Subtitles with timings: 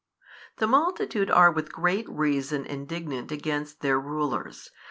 [0.57, 4.71] The multitude are with great reason indignant against their rulers.